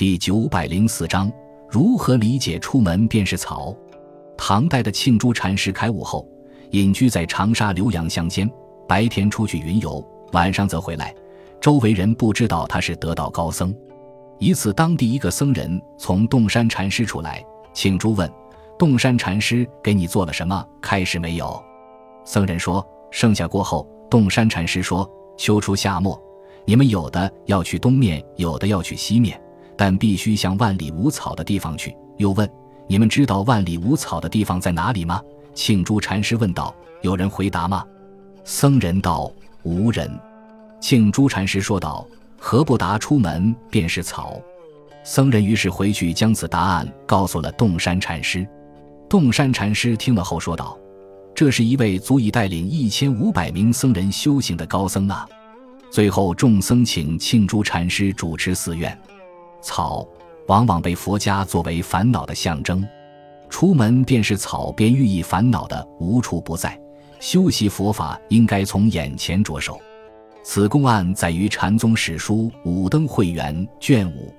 [0.00, 1.30] 第九百零四章
[1.68, 3.76] 如何理解“出门便是草”。
[4.34, 6.26] 唐代的庆珠禅师开悟后，
[6.70, 8.50] 隐居在长沙浏阳乡间，
[8.88, 10.02] 白天出去云游，
[10.32, 11.14] 晚上则回来。
[11.60, 13.76] 周围人不知道他是得道高僧。
[14.38, 17.44] 一次，当地一个僧人从洞山禅师出来，
[17.74, 18.26] 庆珠问
[18.78, 20.66] ：“洞山禅师给你做了什么？
[20.80, 21.62] 开示没有？”
[22.24, 22.82] 僧人说
[23.12, 25.06] ：“盛夏过后。”洞山禅师说
[25.36, 26.18] ：“秋初夏末，
[26.64, 29.38] 你们有的要去东面，有的要去西面。”
[29.80, 31.96] 但必须向万里无草的地方去。
[32.18, 32.46] 又问
[32.86, 35.22] ：“你们知道万里无草的地方在哪里吗？”
[35.56, 37.82] 庆珠禅师问道：“有人回答吗？”
[38.44, 39.32] 僧人道
[39.64, 40.20] ：“无人。”
[40.82, 42.06] 庆珠禅师说道
[42.38, 44.38] ：“何不答出门便是草？”
[45.02, 48.46] 僧人于是回去将此答案告诉了洞山禅师。
[49.08, 50.78] 洞山禅师听了后说道
[51.34, 55.26] ：“这是一位足以带领一千五百名僧人修行的高僧啊！”
[55.90, 58.94] 最后，众僧请庆珠禅师主持寺院。
[59.60, 60.06] 草
[60.46, 62.86] 往往被佛家作为烦恼的象征，
[63.48, 66.78] 出门便是草，便寓意烦恼的无处不在。
[67.20, 69.78] 修习佛法应该从眼前着手。
[70.42, 74.34] 此公案载于禅宗史书《五灯会元》卷五。